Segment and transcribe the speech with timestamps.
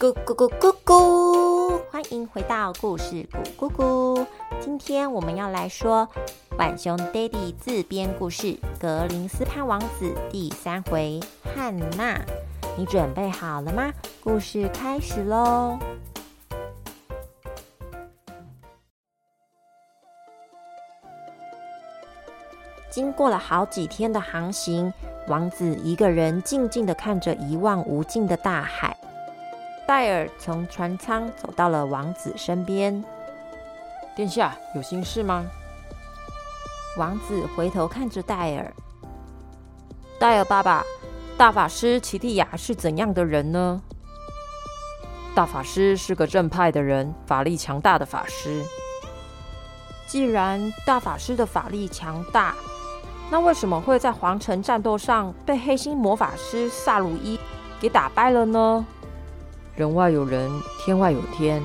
[0.00, 1.78] 咕咕咕咕咕！
[1.90, 3.16] 欢迎回到故事
[3.58, 4.26] 咕咕咕。
[4.58, 6.08] 今天我们要来说
[6.56, 8.46] 浣熊爹地自编故事
[8.80, 11.20] 《格林斯潘王子》第三回
[11.54, 12.18] 汉娜。
[12.78, 13.92] 你准备好了吗？
[14.24, 15.78] 故事开始喽！
[22.90, 24.90] 经过了好几天的航行，
[25.28, 28.96] 王子一个人静静的看着一望无尽的大海。
[29.90, 33.04] 戴尔从船舱走到了王子身边。
[34.14, 35.44] 殿下有心事吗？
[36.96, 38.72] 王子回头看着戴尔。
[40.16, 40.84] 戴尔爸爸，
[41.36, 43.82] 大法师奇蒂亚是怎样的人呢？
[45.34, 48.62] 大法师是个正派的人，法力强大的法师。
[50.06, 52.54] 既然大法师的法力强大，
[53.28, 57.36] 那为什么会在皇城战斗上被黑心魔法师萨鲁伊
[57.80, 58.86] 给打败了呢？
[59.76, 60.50] 人外有人，
[60.84, 61.62] 天外有天。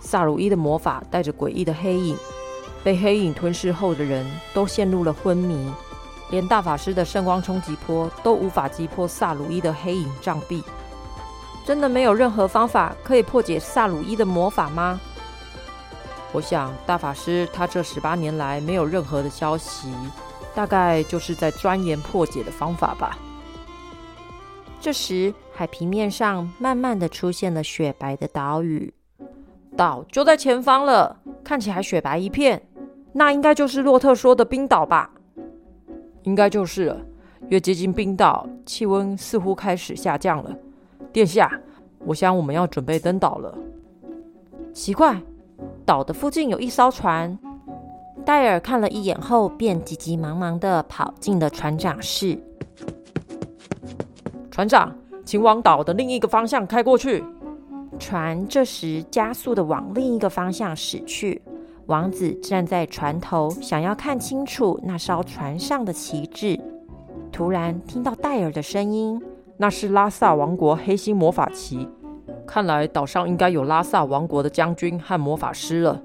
[0.00, 2.16] 萨鲁伊的魔法带着诡异的黑影，
[2.82, 5.70] 被黑影吞噬后的人都陷入了昏迷，
[6.30, 10.62] 连大法师的圣光冲击波都无法击破萨鲁伊的黑影障壁。
[11.66, 15.00] 真的没有任何方法可以破解萨鲁伊的魔法吗？
[16.32, 19.92] 我想大法师他这十八年来没有任何的消息，
[20.54, 23.16] 大概就是在钻研破解的方法吧。
[24.84, 28.92] 这时，海平面上慢慢的出现了雪白的岛屿，
[29.74, 32.60] 岛就在前方了，看起来雪白一片，
[33.14, 35.10] 那应该就是洛特说的冰岛吧？
[36.24, 37.00] 应该就是了。
[37.48, 40.54] 越接近冰岛，气温似乎开始下降了。
[41.10, 41.50] 殿下，
[42.00, 43.56] 我想我们要准备登岛了。
[44.74, 45.18] 奇怪，
[45.86, 47.38] 岛的附近有一艘船。
[48.26, 52.38] 戴尔看了一眼后，便急急忙忙的跑进了船长室。
[54.54, 57.24] 船长，请往岛的另一个方向开过去。
[57.98, 61.42] 船这时加速的往另一个方向驶去。
[61.86, 66.56] 王子站在船头，想要看清楚那艘船上的旗帜。
[67.32, 69.20] 突然听到戴尔的声音
[69.58, 71.88] ：“那是拉萨王国黑心魔法旗，
[72.46, 76.00] 看来岛上应该有拉萨王国的将军和魔法师了。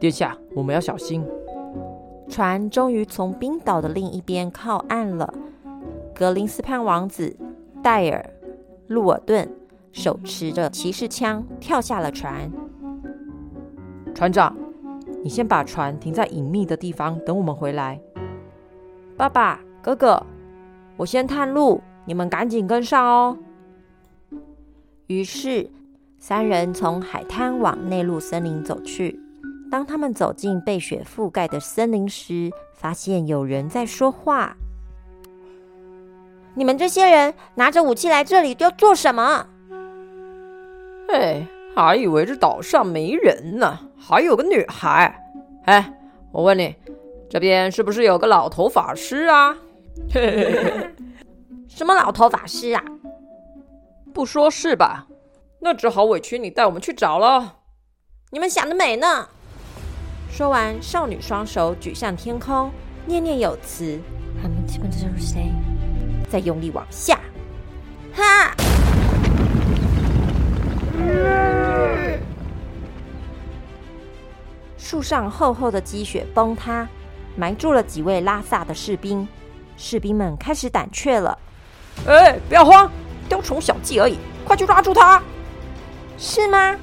[0.00, 1.24] 殿下，我们要小心。”
[2.28, 5.32] 船终于从冰岛的另一边靠岸了。
[6.12, 7.36] 格林斯潘王子。
[7.82, 8.30] 戴尔、
[8.88, 9.48] 路尔顿
[9.92, 12.50] 手持着骑士枪跳下了船。
[14.14, 14.56] 船长，
[15.22, 18.00] 你先把船停在隐秘的地方，等我们回来。
[19.16, 20.24] 爸爸、哥哥，
[20.96, 23.38] 我先探路，你们赶紧跟上哦。
[25.06, 25.70] 于是，
[26.18, 29.20] 三人从海滩往内陆森林走去。
[29.70, 34.56] 当他们走进被雪覆盖的森林时，发现有人在说话。
[36.58, 39.46] 你们这些人拿着武器来这里要做什么？
[41.10, 45.22] 哎，还以为这岛上没人呢，还有个女孩。
[45.66, 45.92] 哎，
[46.32, 46.74] 我问你，
[47.28, 49.54] 这边是不是有个老头法师啊？
[51.68, 52.82] 什么老头法师啊？
[54.14, 55.06] 不说是吧？
[55.60, 57.56] 那只好委屈你带我们去找了。
[58.30, 59.28] 你们想得美呢！
[60.30, 62.70] 说完，少女双手举向天空，
[63.06, 64.00] 念念有词。
[66.28, 67.18] 再用力往下，
[68.14, 68.54] 哈！
[74.78, 76.86] 树上厚厚的积雪崩塌，
[77.36, 79.26] 埋住了几位拉萨的士兵。
[79.76, 81.36] 士兵们开始胆怯了。
[82.06, 82.90] 哎，不要慌，
[83.28, 85.20] 雕虫小技而已，快去抓住他！
[86.16, 86.76] 是吗？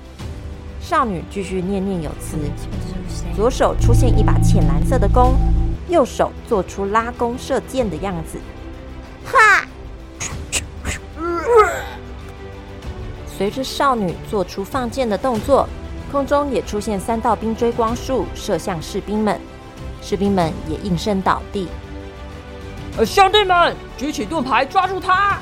[0.82, 2.38] 少女继续念念有词，
[3.36, 5.34] 左手出现一把浅蓝色的弓，
[5.88, 8.38] 右手做出拉弓射箭的样子。
[13.44, 15.68] 随着少女做出放箭的动作，
[16.10, 19.38] 空中也出现三道冰锥光束，射向士兵们。
[20.02, 21.68] 士兵们也应声倒地。
[22.98, 25.40] 呃，兄弟们，举起盾牌，抓住他！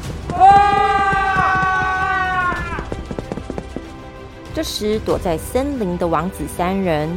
[4.55, 7.07] 这时，躲在森林的王子三人，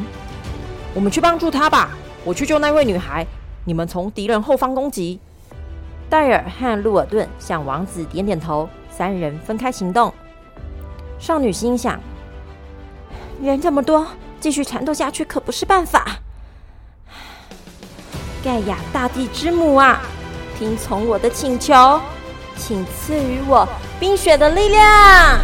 [0.92, 1.92] 我们去帮助他吧。
[2.24, 3.26] 我去救那位女孩，
[3.64, 5.18] 你们从敌人后方攻击。
[6.10, 10.12] 戴尔和路尔顿向王子点点头，三人分开行动。
[11.24, 11.98] 少女心想：
[13.42, 14.06] 人这么多，
[14.40, 16.18] 继续缠斗下去可不是办法。
[18.44, 20.02] 盖亚大地之母啊，
[20.58, 21.98] 听从我的请求，
[22.58, 23.66] 请赐予我
[23.98, 25.40] 冰雪的力量。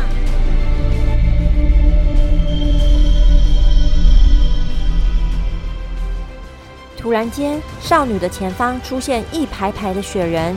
[6.98, 10.54] 突然间，少女的前方出现一排排的雪人，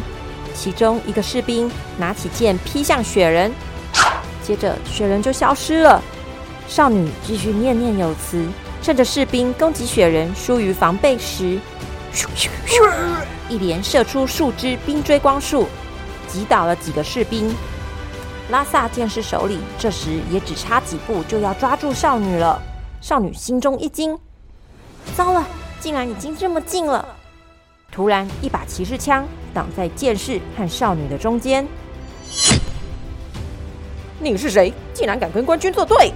[0.53, 3.49] 其中一个士兵拿起剑劈向雪人，
[4.43, 6.01] 接着雪人就消失了。
[6.67, 8.45] 少女继续念念有词，
[8.81, 11.57] 趁着士兵攻击雪人疏于防备时，
[12.13, 12.89] 咻咻咻，
[13.49, 15.67] 一连射出数支冰锥光束，
[16.27, 17.53] 击倒了几个士兵。
[18.49, 22.61] 拉萨剑士首领这时也只差几步就要抓住少女了。
[23.01, 24.17] 少女心中一惊，
[25.15, 25.45] 糟了，
[25.79, 27.05] 竟然已经这么近了！
[27.91, 31.67] 突然，一把骑士枪挡在剑士和少女的中间。
[34.23, 34.73] 你是谁？
[34.93, 36.13] 竟然敢跟官军作对？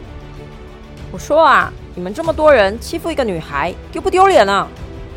[1.12, 4.68] 我说啊，你们这么多人欺负一个女孩，丢不丢脸啊？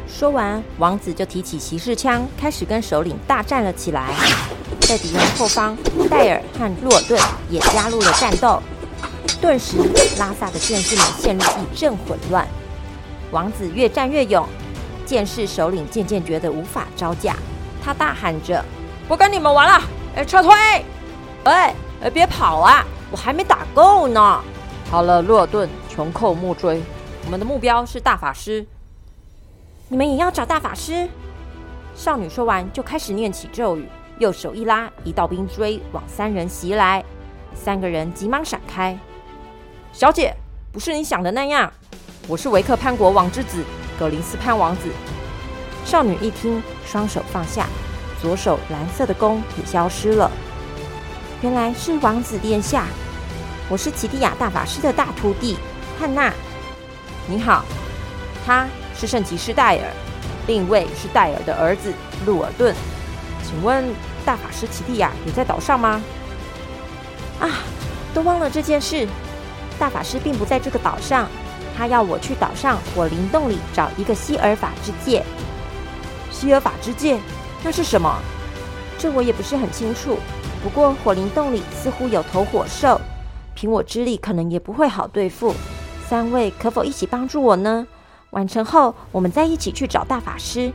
[0.08, 4.08] 说完，王子就提起骑士枪，开始跟首领大战了起来。
[4.80, 5.76] 在敌人后方，
[6.10, 8.60] 戴尔和洛顿也加入了战斗。
[9.40, 9.76] 顿时，
[10.18, 12.46] 拉萨的剑士们陷入一阵混乱。
[13.30, 14.44] 王子越战越勇，
[15.06, 17.36] 剑士首领渐渐觉得无法招架，
[17.82, 18.64] 他大喊着
[19.06, 19.82] ：“不跟你们玩了！
[20.16, 20.52] 哎，撤退！
[21.44, 22.84] 哎，哎，别跑啊！
[23.10, 24.42] 我还没打够呢！”
[24.90, 25.68] 好了，洛尔顿。
[25.88, 26.80] 穷寇莫追，
[27.26, 28.64] 我们的目标是大法师。
[29.88, 31.06] 你们也要找大法师？
[31.94, 33.86] 少女说完，就开始念起咒语，
[34.18, 37.04] 右手一拉，一道冰锥往三人袭来。
[37.54, 38.96] 三个人急忙闪开。
[39.92, 40.34] 小姐，
[40.72, 41.70] 不是你想的那样，
[42.26, 43.62] 我是维克潘国王之子
[43.98, 44.88] 格林斯潘王子。
[45.84, 47.66] 少女一听，双手放下，
[48.22, 50.30] 左手蓝色的弓也消失了。
[51.42, 52.84] 原来是王子殿下，
[53.70, 55.56] 我是奇蒂亚大法师的大徒弟。
[55.98, 56.30] 汉娜，
[57.26, 57.64] 你好，
[58.44, 59.84] 他是圣骑士戴尔，
[60.46, 61.94] 另一位是戴尔的儿子
[62.26, 62.74] 路尔顿。
[63.42, 63.82] 请问
[64.22, 66.02] 大法师奇蒂亚也在岛上吗？
[67.40, 67.48] 啊，
[68.12, 69.08] 都忘了这件事。
[69.78, 71.26] 大法师并不在这个岛上，
[71.74, 75.24] 他要我去岛上火灵洞里找一个希尔法之戒。
[76.30, 77.18] 希尔法之戒，
[77.62, 78.14] 那是什么？
[78.98, 80.18] 这我也不是很清楚。
[80.62, 83.00] 不过火灵洞里似乎有头火兽，
[83.54, 85.54] 凭我之力，可能也不会好对付。
[86.06, 87.86] 三位可否一起帮助我呢？
[88.30, 90.70] 完成后，我们再一起去找大法师。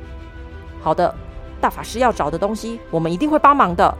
[0.81, 1.13] 好的，
[1.61, 3.95] 大法师要找的东西，我们一定会帮忙的。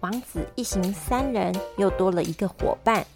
[0.00, 3.06] 王子一行三人又多了一个伙伴。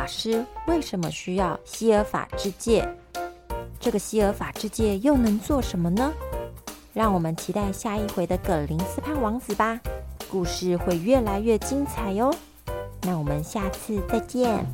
[0.00, 2.88] 法师为什么需要希尔法之戒？
[3.78, 6.10] 这个希尔法之戒又能做什么呢？
[6.94, 9.78] 让我们期待下一回的葛林斯潘王子吧，
[10.30, 12.34] 故事会越来越精彩哟。
[13.02, 14.64] 那我们下次再见。